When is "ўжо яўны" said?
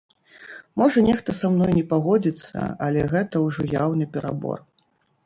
3.45-4.09